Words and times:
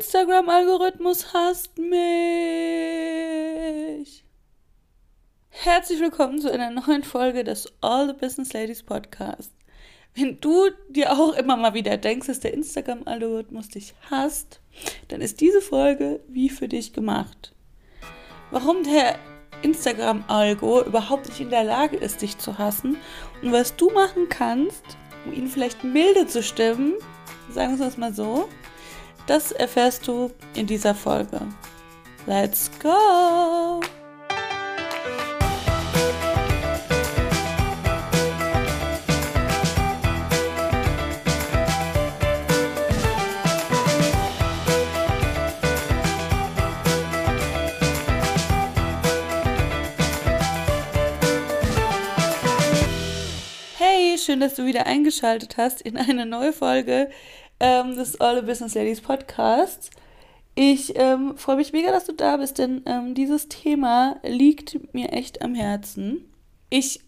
Instagram-Algorithmus 0.00 1.34
hasst 1.34 1.76
mich. 1.76 1.92
Herzlich 5.50 6.00
willkommen 6.00 6.40
zu 6.40 6.50
einer 6.50 6.70
neuen 6.70 7.04
Folge 7.04 7.44
des 7.44 7.70
All 7.82 8.06
the 8.06 8.14
Business 8.14 8.54
Ladies 8.54 8.82
Podcast. 8.82 9.52
Wenn 10.14 10.40
du 10.40 10.70
dir 10.88 11.12
auch 11.12 11.34
immer 11.34 11.58
mal 11.58 11.74
wieder 11.74 11.98
denkst, 11.98 12.28
dass 12.28 12.40
der 12.40 12.54
Instagram-Algorithmus 12.54 13.68
dich 13.68 13.92
hasst, 14.10 14.62
dann 15.08 15.20
ist 15.20 15.42
diese 15.42 15.60
Folge 15.60 16.20
wie 16.28 16.48
für 16.48 16.66
dich 16.66 16.94
gemacht. 16.94 17.52
Warum 18.50 18.82
der 18.84 19.18
Instagram-Algo 19.60 20.82
überhaupt 20.82 21.28
nicht 21.28 21.40
in 21.40 21.50
der 21.50 21.64
Lage 21.64 21.98
ist, 21.98 22.22
dich 22.22 22.38
zu 22.38 22.56
hassen 22.56 22.96
und 23.42 23.52
was 23.52 23.76
du 23.76 23.90
machen 23.90 24.30
kannst, 24.30 24.82
um 25.26 25.34
ihn 25.34 25.48
vielleicht 25.48 25.84
milde 25.84 26.26
zu 26.26 26.42
stimmen, 26.42 26.94
sagen 27.50 27.78
wir 27.78 27.86
es 27.86 27.98
mal 27.98 28.14
so, 28.14 28.48
das 29.30 29.52
erfährst 29.52 30.08
du 30.08 30.32
in 30.56 30.66
dieser 30.66 30.92
Folge. 30.92 31.40
Let's 32.26 32.68
go! 32.82 33.80
Hey, 53.78 54.18
schön, 54.18 54.40
dass 54.40 54.54
du 54.54 54.66
wieder 54.66 54.86
eingeschaltet 54.86 55.56
hast 55.56 55.82
in 55.82 55.96
eine 55.96 56.26
neue 56.26 56.52
Folge 56.52 57.10
ähm, 57.60 57.96
des 57.96 58.20
All 58.20 58.40
the 58.40 58.46
Business 58.46 58.74
Ladies 58.74 59.00
Podcasts. 59.00 59.90
Ich 60.54 60.96
ähm, 60.96 61.36
freue 61.36 61.56
mich 61.56 61.72
mega, 61.72 61.92
dass 61.92 62.06
du 62.06 62.12
da 62.12 62.36
bist, 62.36 62.58
denn 62.58 62.82
ähm, 62.86 63.14
dieses 63.14 63.48
Thema 63.48 64.20
liegt 64.24 64.92
mir 64.92 65.12
echt 65.12 65.42
am 65.42 65.54
Herzen. 65.54 66.28
Ich 66.70 67.00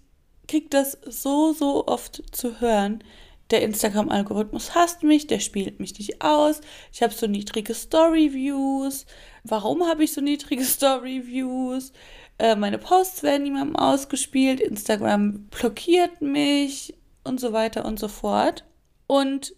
krieg 0.46 0.70
das 0.70 0.98
so, 1.06 1.52
so 1.52 1.86
oft 1.86 2.22
zu 2.34 2.60
hören. 2.60 3.02
Der 3.50 3.62
Instagram-Algorithmus 3.62 4.74
hasst 4.74 5.02
mich, 5.02 5.26
der 5.26 5.40
spielt 5.40 5.80
mich 5.80 5.98
nicht 5.98 6.22
aus. 6.22 6.60
Ich 6.92 7.02
habe 7.02 7.12
so 7.12 7.26
niedrige 7.26 7.74
Story-Views. 7.74 9.06
Warum 9.44 9.86
habe 9.86 10.04
ich 10.04 10.12
so 10.12 10.20
niedrige 10.20 10.64
Story-Views? 10.64 11.92
Äh, 12.38 12.56
meine 12.56 12.78
Posts 12.78 13.22
werden 13.22 13.42
niemandem 13.42 13.76
ausgespielt. 13.76 14.60
Instagram 14.60 15.48
blockiert 15.48 16.22
mich 16.22 16.94
und 17.24 17.40
so 17.40 17.52
weiter 17.52 17.84
und 17.84 17.98
so 17.98 18.08
fort. 18.08 18.64
Und 19.06 19.54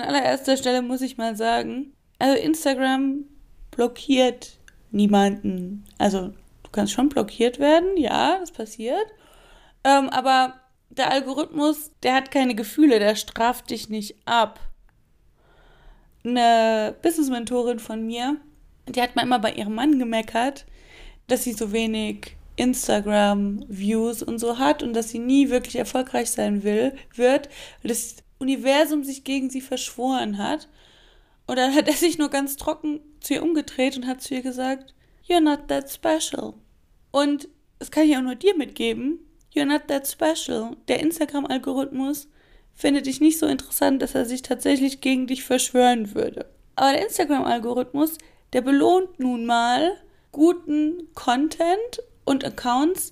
an 0.00 0.08
allererster 0.08 0.56
Stelle 0.56 0.82
muss 0.82 1.00
ich 1.00 1.18
mal 1.18 1.36
sagen, 1.36 1.92
also 2.18 2.36
Instagram 2.36 3.24
blockiert 3.70 4.58
niemanden. 4.90 5.84
Also 5.98 6.28
du 6.62 6.70
kannst 6.72 6.92
schon 6.92 7.08
blockiert 7.08 7.58
werden, 7.58 7.96
ja, 7.96 8.38
das 8.38 8.52
passiert. 8.52 9.06
Ähm, 9.84 10.08
aber 10.10 10.54
der 10.90 11.10
Algorithmus, 11.10 11.90
der 12.02 12.14
hat 12.14 12.30
keine 12.30 12.54
Gefühle, 12.54 12.98
der 12.98 13.14
straft 13.16 13.70
dich 13.70 13.88
nicht 13.88 14.16
ab. 14.24 14.60
Eine 16.24 16.96
Business-Mentorin 17.02 17.78
von 17.78 18.04
mir, 18.06 18.36
die 18.88 19.00
hat 19.00 19.16
mal 19.16 19.22
immer 19.22 19.38
bei 19.38 19.52
ihrem 19.52 19.74
Mann 19.74 19.98
gemeckert, 19.98 20.66
dass 21.26 21.44
sie 21.44 21.52
so 21.52 21.72
wenig 21.72 22.36
Instagram-Views 22.56 24.22
und 24.22 24.38
so 24.38 24.58
hat 24.58 24.82
und 24.82 24.94
dass 24.94 25.10
sie 25.10 25.20
nie 25.20 25.50
wirklich 25.50 25.76
erfolgreich 25.76 26.30
sein 26.30 26.64
will, 26.64 26.94
wird, 27.14 27.48
weil 27.82 27.88
das 27.90 28.16
Universum 28.38 29.04
sich 29.04 29.24
gegen 29.24 29.50
sie 29.50 29.60
verschworen 29.60 30.38
hat. 30.38 30.68
Und 31.46 31.56
dann 31.56 31.74
hat 31.74 31.88
er 31.88 31.94
sich 31.94 32.18
nur 32.18 32.28
ganz 32.28 32.56
trocken 32.56 33.00
zu 33.20 33.34
ihr 33.34 33.42
umgedreht 33.42 33.96
und 33.96 34.06
hat 34.06 34.22
zu 34.22 34.34
ihr 34.34 34.42
gesagt, 34.42 34.94
You're 35.28 35.40
not 35.40 35.68
that 35.68 35.90
special. 35.90 36.54
Und 37.10 37.48
das 37.78 37.90
kann 37.90 38.04
ich 38.04 38.16
auch 38.16 38.22
nur 38.22 38.34
dir 38.34 38.56
mitgeben. 38.56 39.18
You're 39.54 39.64
not 39.64 39.88
that 39.88 40.06
special. 40.06 40.76
Der 40.88 41.00
Instagram-Algorithmus 41.00 42.28
findet 42.74 43.06
dich 43.06 43.20
nicht 43.20 43.38
so 43.38 43.46
interessant, 43.46 44.02
dass 44.02 44.14
er 44.14 44.24
sich 44.24 44.42
tatsächlich 44.42 45.00
gegen 45.00 45.26
dich 45.26 45.42
verschwören 45.42 46.14
würde. 46.14 46.46
Aber 46.76 46.92
der 46.92 47.04
Instagram-Algorithmus, 47.04 48.18
der 48.52 48.62
belohnt 48.62 49.18
nun 49.18 49.46
mal 49.46 49.96
guten 50.32 51.08
Content 51.14 52.02
und 52.24 52.44
Accounts, 52.44 53.10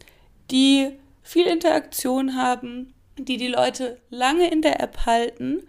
die 0.51 0.93
viel 1.23 1.47
Interaktion 1.47 2.37
haben, 2.37 2.95
die 3.19 3.37
die 3.37 3.49
Leute 3.49 3.99
lange 4.11 4.51
in 4.51 4.63
der 4.63 4.81
App 4.81 5.07
halten 5.07 5.63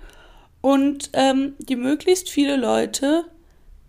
und 0.62 1.10
ähm, 1.14 1.56
die 1.60 1.76
möglichst 1.76 2.30
viele 2.30 2.56
Leute 2.56 3.26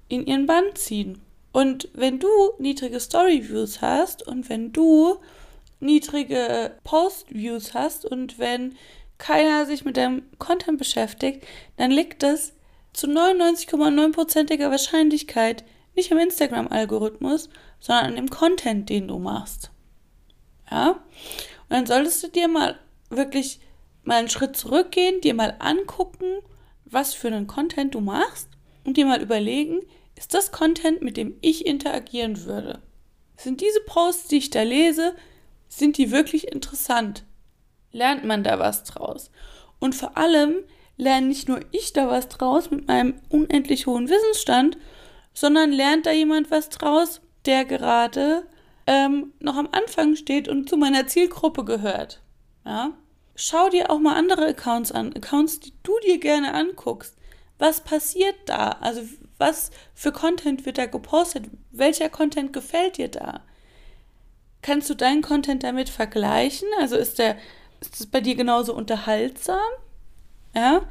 in 0.09 0.27
ihren 0.27 0.47
Bann 0.47 0.65
ziehen. 0.75 1.21
Und 1.53 1.89
wenn 1.93 2.19
du 2.19 2.29
niedrige 2.59 3.01
Story-Views 3.01 3.81
hast 3.81 4.27
und 4.27 4.49
wenn 4.49 4.73
du 4.73 5.19
niedrige 5.81 6.73
Post-Views 6.85 7.75
hast 7.75 8.05
und 8.05 8.39
wenn 8.39 8.77
keiner 9.19 9.67
sich 9.67 9.85
mit 9.85 9.97
deinem 9.97 10.23
Content 10.39 10.79
beschäftigt, 10.79 11.45
dann 11.77 11.91
liegt 11.91 12.23
das 12.23 12.53
zu 12.93 13.07
99,9%iger 13.07 14.71
Wahrscheinlichkeit 14.71 15.65
nicht 15.95 16.13
am 16.13 16.19
Instagram-Algorithmus, 16.19 17.49
sondern 17.81 18.07
an 18.07 18.17
dem 18.17 18.31
Content, 18.31 18.89
den 18.89 19.09
du 19.09 19.19
machst. 19.19 19.71
Ja? 20.71 20.91
Und 20.91 21.71
dann 21.71 21.87
solltest 21.87 22.23
du 22.23 22.29
dir 22.29 22.49
mal 22.49 22.79
wirklich 23.11 23.61
mal 24.03 24.19
einen 24.19 24.29
Schritt 24.29 24.57
zurückgehen, 24.57 25.21
dir 25.21 25.35
mal 25.35 25.57
angucken, 25.59 26.41
was 26.85 27.15
für 27.15 27.29
einen 27.29 27.47
Content 27.47 27.95
du 27.95 28.01
machst 28.01 28.49
und 28.85 28.97
dir 28.97 29.07
mal 29.07 29.21
überlegen, 29.21 29.81
ist 30.17 30.35
das 30.35 30.51
Content, 30.51 31.03
mit 31.03 31.17
dem 31.17 31.37
ich 31.41 31.67
interagieren 31.67 32.45
würde? 32.45 32.81
Sind 33.37 33.61
diese 33.61 33.81
Posts, 33.87 34.29
die 34.29 34.39
ich 34.39 34.51
da 34.51 34.63
lese, 34.63 35.15
sind 35.69 35.97
die 35.97 36.11
wirklich 36.11 36.49
interessant? 36.49 37.25
Lernt 37.93 38.25
man 38.25 38.43
da 38.43 38.59
was 38.59 38.85
draus? 38.85 39.31
Und 39.79 39.95
vor 39.95 40.17
allem 40.17 40.57
lerne 40.97 41.29
nicht 41.29 41.49
nur 41.49 41.61
ich 41.71 41.93
da 41.93 42.09
was 42.09 42.29
draus 42.29 42.71
mit 42.71 42.89
meinem 42.89 43.21
unendlich 43.29 43.87
hohen 43.87 44.09
Wissensstand, 44.09 44.77
sondern 45.33 45.71
lernt 45.71 46.07
da 46.07 46.11
jemand 46.11 46.51
was 46.51 46.69
draus, 46.69 47.21
der 47.47 47.65
gerade 47.65 48.45
ähm, 48.87 49.33
noch 49.39 49.57
am 49.57 49.69
Anfang 49.71 50.17
steht 50.17 50.49
und 50.49 50.69
zu 50.69 50.77
meiner 50.77 51.07
Zielgruppe 51.07 51.65
gehört. 51.65 52.21
Ja? 52.65 52.93
Schau 53.35 53.69
dir 53.71 53.91
auch 53.91 53.99
mal 53.99 54.17
andere 54.17 54.47
Accounts 54.47 54.91
an, 54.93 55.15
Accounts, 55.15 55.61
die 55.61 55.73
du 55.83 55.93
dir 56.05 56.19
gerne 56.19 56.55
anguckst. 56.55 57.17
Was 57.59 57.83
passiert 57.83 58.37
da? 58.47 58.71
Also 58.81 59.03
was 59.39 59.71
für 59.95 60.13
Content 60.13 60.67
wird 60.67 60.79
da 60.79 60.87
gepostet? 60.87 61.45
Welcher 61.71 62.09
Content 62.09 62.53
gefällt 62.53 62.99
dir 62.99 63.09
da? 63.09 63.41
Kannst 64.63 64.91
du 64.91 64.95
deinen 64.95 65.23
Content 65.23 65.63
damit 65.63 65.89
vergleichen? 65.89 66.69
Also 66.81 66.97
ist 66.97 67.19
der, 67.19 67.37
ist 67.81 68.01
es 68.01 68.07
bei 68.07 68.21
dir 68.21 68.35
genauso 68.35 68.75
unterhaltsam? 68.75 69.61
Ja. 70.55 70.83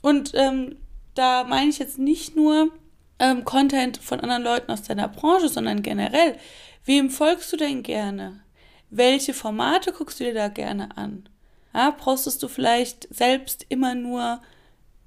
Und 0.00 0.32
ähm, 0.34 0.76
da 1.14 1.44
meine 1.44 1.70
ich 1.70 1.78
jetzt 1.78 1.98
nicht 1.98 2.34
nur 2.34 2.70
ähm, 3.18 3.44
Content 3.44 3.98
von 3.98 4.20
anderen 4.20 4.42
Leuten 4.42 4.72
aus 4.72 4.82
deiner 4.82 5.08
Branche, 5.08 5.48
sondern 5.48 5.82
generell. 5.82 6.36
Wem 6.84 7.10
folgst 7.10 7.52
du 7.52 7.56
denn 7.56 7.84
gerne? 7.84 8.42
Welche 8.92 9.32
Formate 9.32 9.92
guckst 9.92 10.20
du 10.20 10.24
dir 10.24 10.34
da 10.34 10.48
gerne 10.48 10.96
an? 10.96 11.28
Ja, 11.74 11.90
postest 11.90 12.42
du 12.42 12.48
vielleicht 12.48 13.12
selbst 13.12 13.64
immer 13.70 13.94
nur 13.94 14.42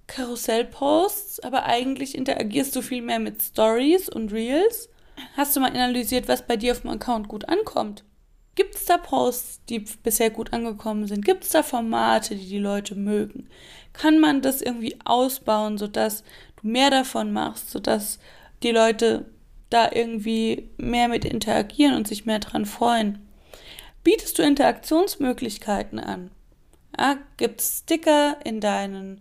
Karussellposts, 0.07 1.40
aber 1.41 1.66
eigentlich 1.66 2.16
interagierst 2.16 2.75
du 2.75 2.81
viel 2.81 3.03
mehr 3.03 3.19
mit 3.19 3.41
Stories 3.41 4.09
und 4.09 4.34
Reels? 4.34 4.90
Hast 5.38 5.56
du 5.56 5.59
mal 5.59 5.69
analysiert, 5.69 6.28
was 6.28 6.45
bei 6.45 6.57
dir 6.57 6.72
auf 6.72 6.81
dem 6.81 6.90
Account 6.90 7.28
gut 7.28 7.47
ankommt? 7.47 8.03
Gibt 8.56 8.74
es 8.74 8.85
da 8.85 8.97
Posts, 8.97 9.66
die 9.69 9.79
bisher 10.01 10.31
gut 10.31 10.51
angekommen 10.51 11.06
sind? 11.06 11.24
Gibt 11.24 11.44
es 11.44 11.51
da 11.51 11.62
Formate, 11.62 12.35
die 12.35 12.47
die 12.47 12.59
Leute 12.59 12.95
mögen? 12.95 13.50
Kann 13.94 14.19
man 14.19 14.41
das 14.41 14.62
irgendwie 14.62 14.97
ausbauen, 15.06 15.78
sodass 15.78 16.24
du 16.62 16.68
mehr 16.68 16.90
davon 16.90 17.31
machst, 17.31 17.69
sodass 17.69 18.18
die 18.63 18.72
Leute 18.72 19.25
da 19.69 19.92
irgendwie 19.92 20.69
mehr 20.77 21.07
mit 21.07 21.24
interagieren 21.24 21.95
und 21.95 22.07
sich 22.07 22.25
mehr 22.25 22.39
dran 22.39 22.65
freuen? 22.65 23.25
Bietest 24.06 24.38
du 24.38 24.44
Interaktionsmöglichkeiten 24.44 26.00
an? 26.00 26.31
Ja, 26.98 27.18
Gibt 27.36 27.60
es 27.60 27.80
Sticker 27.80 28.38
in 28.46 28.62
deinen 28.62 29.19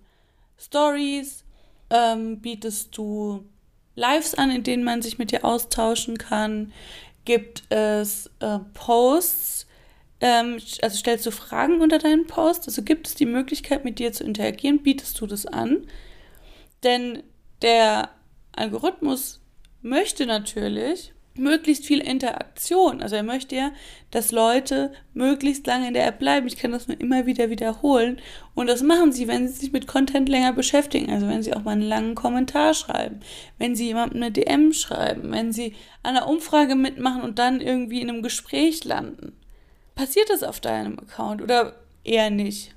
Stories? 0.57 1.43
Ähm, 1.91 2.41
bietest 2.41 2.97
du 2.97 3.45
Lives 3.97 4.35
an, 4.35 4.51
in 4.51 4.63
denen 4.63 4.85
man 4.85 5.03
sich 5.03 5.19
mit 5.19 5.33
dir 5.33 5.45
austauschen 5.45 6.19
kann? 6.19 6.73
Gibt 7.25 7.65
es 7.73 8.31
äh, 8.41 8.59
Posts? 8.75 9.67
Ähm, 10.21 10.59
also 10.83 10.97
stellst 10.97 11.27
du 11.27 11.31
Fragen 11.33 11.81
unter 11.81 11.99
deinen 11.99 12.27
Posts? 12.27 12.69
Also 12.69 12.83
gibt 12.83 13.09
es 13.09 13.15
die 13.15 13.27
Möglichkeit, 13.27 13.85
mit 13.85 13.99
dir 13.99 14.13
zu 14.13 14.23
interagieren? 14.23 14.83
Bietest 14.83 15.21
du 15.21 15.27
das 15.27 15.47
an? 15.47 15.87
Denn 16.83 17.23
der 17.63 18.11
Algorithmus 18.53 19.41
möchte 19.81 20.27
natürlich, 20.27 21.14
möglichst 21.37 21.85
viel 21.85 22.01
Interaktion. 22.01 23.03
Also 23.03 23.17
er 23.17 23.23
möchte 23.23 23.57
ja, 23.57 23.73
dass 24.11 24.31
Leute 24.31 24.93
möglichst 25.15 25.67
lange 25.67 25.89
in 25.89 25.95
der 25.95 26.07
App 26.07 26.19
bleiben. 26.19 26.47
Ich 26.47 26.57
kann 26.57 26.73
das 26.73 26.87
nur 26.87 27.01
immer 27.01 27.27
wieder 27.27 27.51
wiederholen. 27.51 28.21
Und 28.55 28.69
das 28.69 28.83
machen 28.83 29.13
sie, 29.13 29.27
wenn 29.27 29.49
sie 29.49 29.55
sich 29.55 29.73
mit 29.73 29.87
Content 29.87 30.29
länger 30.29 30.53
beschäftigen. 30.53 31.11
Also 31.11 31.27
wenn 31.27 31.43
sie 31.43 31.55
auch 31.55 31.63
mal 31.63 31.73
einen 31.73 31.83
langen 31.83 32.15
Kommentar 32.15 32.75
schreiben, 32.75 33.21
wenn 33.59 33.75
sie 33.75 33.87
jemandem 33.87 34.23
eine 34.23 34.33
DM 34.33 34.73
schreiben, 34.73 35.33
wenn 35.33 35.53
sie 35.53 35.75
an 36.03 36.17
einer 36.17 36.29
Umfrage 36.29 36.77
mitmachen 36.77 37.23
und 37.23 37.39
dann 37.39 37.61
irgendwie 37.61 38.01
in 38.01 38.11
einem 38.11 38.23
Gespräch 38.23 38.85
landen. 38.85 39.37
Passiert 39.97 40.31
das 40.31 40.43
auf 40.43 40.61
deinem 40.61 40.99
Account 40.99 41.43
oder 41.43 41.75
eher 42.05 42.31
nicht? 42.31 42.75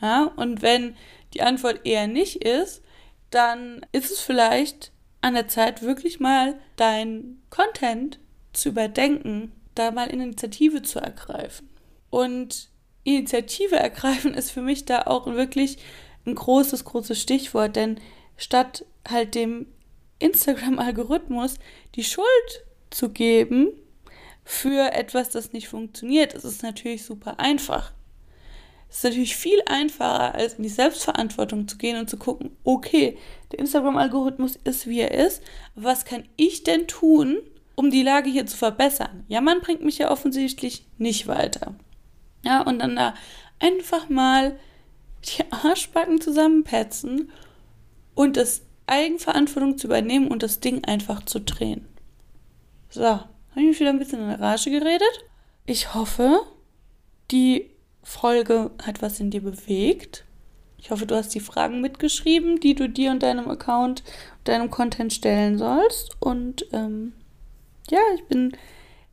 Ja, 0.00 0.30
und 0.36 0.62
wenn 0.62 0.96
die 1.34 1.42
Antwort 1.42 1.80
eher 1.84 2.06
nicht 2.06 2.44
ist, 2.44 2.82
dann 3.30 3.84
ist 3.92 4.10
es 4.10 4.20
vielleicht 4.20 4.92
an 5.26 5.34
der 5.34 5.48
Zeit, 5.48 5.82
wirklich 5.82 6.20
mal 6.20 6.54
dein 6.76 7.42
Content 7.50 8.20
zu 8.52 8.68
überdenken, 8.68 9.50
da 9.74 9.90
mal 9.90 10.08
Initiative 10.08 10.82
zu 10.82 11.00
ergreifen. 11.00 11.68
Und 12.10 12.68
Initiative 13.02 13.74
ergreifen 13.74 14.34
ist 14.34 14.52
für 14.52 14.62
mich 14.62 14.84
da 14.84 15.02
auch 15.02 15.26
wirklich 15.26 15.78
ein 16.26 16.36
großes, 16.36 16.84
großes 16.84 17.20
Stichwort, 17.20 17.74
denn 17.74 17.98
statt 18.36 18.84
halt 19.08 19.34
dem 19.34 19.66
Instagram-Algorithmus 20.20 21.56
die 21.96 22.04
Schuld 22.04 22.64
zu 22.90 23.08
geben 23.08 23.72
für 24.44 24.92
etwas, 24.92 25.30
das 25.30 25.52
nicht 25.52 25.66
funktioniert, 25.66 26.34
ist 26.34 26.44
es 26.44 26.62
natürlich 26.62 27.04
super 27.04 27.40
einfach. 27.40 27.92
Es 28.88 28.98
ist 28.98 29.04
natürlich 29.04 29.36
viel 29.36 29.60
einfacher, 29.66 30.34
als 30.34 30.54
in 30.54 30.62
die 30.62 30.68
Selbstverantwortung 30.68 31.68
zu 31.68 31.76
gehen 31.76 31.98
und 31.98 32.08
zu 32.08 32.16
gucken, 32.16 32.56
okay, 32.64 33.18
der 33.52 33.58
Instagram-Algorithmus 33.58 34.58
ist, 34.64 34.86
wie 34.86 35.00
er 35.00 35.12
ist. 35.12 35.42
Was 35.74 36.04
kann 36.04 36.24
ich 36.36 36.62
denn 36.62 36.86
tun, 36.86 37.38
um 37.74 37.90
die 37.90 38.02
Lage 38.02 38.30
hier 38.30 38.46
zu 38.46 38.56
verbessern? 38.56 39.24
Ja, 39.28 39.40
man 39.40 39.60
bringt 39.60 39.84
mich 39.84 39.98
ja 39.98 40.10
offensichtlich 40.10 40.86
nicht 40.98 41.26
weiter. 41.26 41.74
Ja, 42.44 42.62
und 42.62 42.78
dann 42.78 42.96
da 42.96 43.14
einfach 43.58 44.08
mal 44.08 44.58
die 45.24 45.44
Arschbacken 45.50 46.20
zusammenpetzen 46.20 47.30
und 48.14 48.36
das 48.36 48.62
Eigenverantwortung 48.86 49.78
zu 49.78 49.88
übernehmen 49.88 50.28
und 50.28 50.42
das 50.42 50.60
Ding 50.60 50.84
einfach 50.84 51.24
zu 51.24 51.40
drehen. 51.40 51.86
So, 52.88 53.04
habe 53.04 53.26
ich 53.56 53.64
mich 53.64 53.80
wieder 53.80 53.90
ein 53.90 53.98
bisschen 53.98 54.20
in 54.20 54.28
der 54.28 54.40
Rage 54.40 54.70
geredet. 54.70 55.24
Ich 55.66 55.94
hoffe, 55.94 56.40
die 57.30 57.70
Folge 58.06 58.70
hat 58.84 59.02
was 59.02 59.18
in 59.18 59.32
dir 59.32 59.42
bewegt. 59.42 60.24
Ich 60.78 60.92
hoffe, 60.92 61.06
du 61.06 61.16
hast 61.16 61.34
die 61.34 61.40
Fragen 61.40 61.80
mitgeschrieben, 61.80 62.60
die 62.60 62.76
du 62.76 62.88
dir 62.88 63.10
und 63.10 63.24
deinem 63.24 63.50
Account, 63.50 64.04
deinem 64.44 64.70
Content 64.70 65.12
stellen 65.12 65.58
sollst. 65.58 66.16
Und 66.20 66.64
ähm, 66.72 67.14
ja, 67.90 67.98
ich 68.14 68.24
bin 68.26 68.56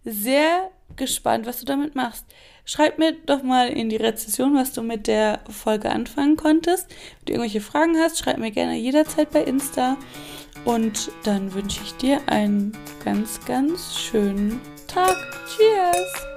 sehr 0.06 0.69
gespannt, 0.95 1.48
was 1.48 1.60
du 1.60 1.66
damit 1.66 1.95
machst. 1.95 2.24
Schreib 2.66 3.00
mir 3.00 3.13
doch 3.25 3.42
mal 3.42 3.69
in 3.69 3.90
die 3.90 3.95
Rezession, 3.95 4.54
was 4.54 4.74
du 4.74 4.84
mit 4.84 5.07
der 5.07 5.40
Folge 5.50 5.90
anfangen 5.90 6.38
konntest. 6.38 6.88
Wenn 6.90 7.25
du 7.25 7.34
irgendwelche 7.34 7.62
Fragen 7.62 7.98
hast, 7.98 8.19
schreib 8.19 8.38
mir 8.38 8.51
gerne 8.51 8.78
jederzeit 8.78 9.31
bei 9.31 9.44
Insta. 9.44 9.98
Und 10.66 11.10
dann 11.24 11.51
wünsche 11.56 11.81
ich 11.84 11.94
dir 11.94 12.22
einen 12.28 12.78
ganz, 13.04 13.44
ganz 13.45 13.98
schönen 13.98 14.62
Tag. 14.88 15.18
Cheers! 15.57 16.32